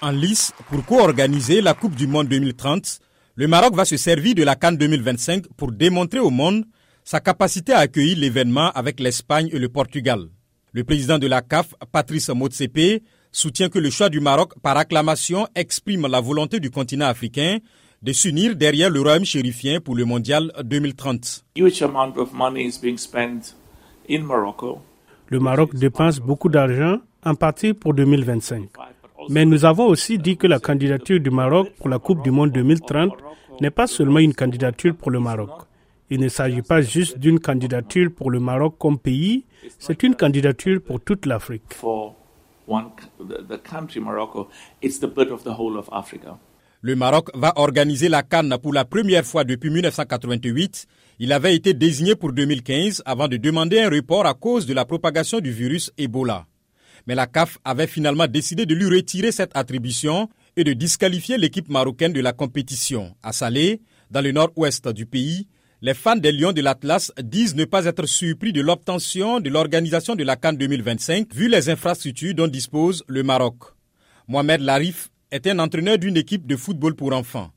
[0.00, 2.98] En lice, pour co-organiser la Coupe du Monde 2030,
[3.34, 6.64] le Maroc va se servir de la Cannes 2025 pour démontrer au monde
[7.04, 10.28] sa capacité à accueillir l'événement avec l'Espagne et le Portugal.
[10.72, 15.46] Le président de la CAF, Patrice Motsepe, soutient que le choix du Maroc par acclamation
[15.54, 17.58] exprime la volonté du continent africain
[18.02, 21.44] de s'unir derrière le royaume chérifien pour le mondial 2030.
[25.28, 28.68] Le Maroc dépense beaucoup d'argent, en partie pour 2025.
[29.28, 32.50] Mais nous avons aussi dit que la candidature du Maroc pour la Coupe du Monde
[32.52, 33.12] 2030
[33.60, 35.50] n'est pas seulement une candidature pour le Maroc.
[36.10, 39.44] Il ne s'agit pas juste d'une candidature pour le Maroc comme pays,
[39.78, 41.78] c'est une candidature pour toute l'Afrique.
[46.84, 50.86] Le Maroc va organiser la Cannes pour la première fois depuis 1988.
[51.20, 54.84] Il avait été désigné pour 2015 avant de demander un report à cause de la
[54.84, 56.46] propagation du virus Ebola.
[57.06, 61.68] Mais la CAF avait finalement décidé de lui retirer cette attribution et de disqualifier l'équipe
[61.68, 63.14] marocaine de la compétition.
[63.22, 65.48] À Salé, dans le nord-ouest du pays,
[65.80, 70.14] les fans des Lions de l'Atlas disent ne pas être surpris de l'obtention de l'organisation
[70.14, 73.56] de la Cannes 2025 vu les infrastructures dont dispose le Maroc.
[74.28, 77.50] Mohamed Larif est un entraîneur d'une équipe de football pour enfants.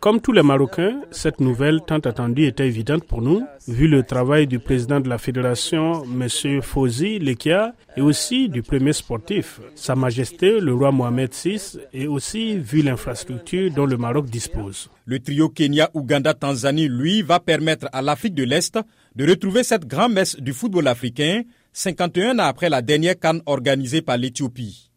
[0.00, 4.46] Comme tous les Marocains, cette nouvelle tant attendue était évidente pour nous, vu le travail
[4.46, 6.60] du président de la fédération, M.
[6.62, 12.58] Fauzi Lekia, et aussi du premier sportif, Sa Majesté le roi Mohamed VI, et aussi
[12.58, 14.90] vu l'infrastructure dont le Maroc dispose.
[15.06, 18.78] Le trio Kenya-Ouganda-Tanzanie, lui, va permettre à l'Afrique de l'Est
[19.16, 24.16] de retrouver cette grand-messe du football africain 51 ans après la dernière canne organisée par
[24.16, 24.90] l'Éthiopie.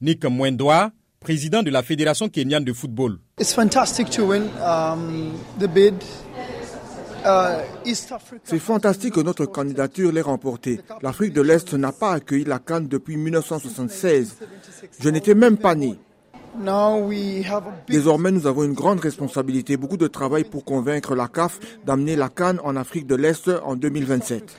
[0.00, 3.18] Nick Mwendwa, président de la Fédération kenyane de football.
[3.38, 3.44] Um,
[7.24, 7.92] uh,
[8.44, 10.80] C'est fantastique que notre candidature l'ait remportée.
[11.02, 14.38] L'Afrique de l'Est n'a pas accueilli la Cannes depuis 1976.
[14.98, 15.98] Je n'étais même pas né.
[17.86, 22.30] Désormais, nous avons une grande responsabilité, beaucoup de travail pour convaincre la CAF d'amener la
[22.30, 24.56] Cannes en Afrique de l'Est en 2027.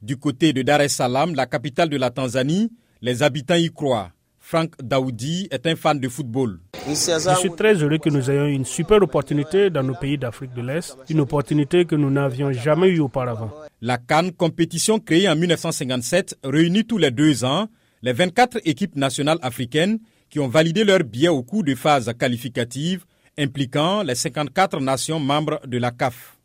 [0.00, 2.70] Du côté de Dar es Salaam, la capitale de la Tanzanie,
[3.02, 4.12] les habitants y croient.
[4.44, 6.58] Frank Daoudi est un fan de football.
[6.86, 10.60] Je suis très heureux que nous ayons une super opportunité dans nos pays d'Afrique de
[10.62, 13.50] l'Est, une opportunité que nous n'avions jamais eue auparavant.
[13.80, 17.68] La Cannes, compétition créée en 1957, réunit tous les deux ans
[18.02, 23.04] les 24 équipes nationales africaines qui ont validé leur billet au cours de phase qualificative
[23.38, 26.36] impliquant les 54 nations membres de la CAF.